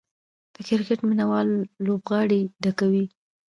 [0.55, 1.49] د کرکټ مینه وال
[1.85, 3.05] لوبغالي ډکوي.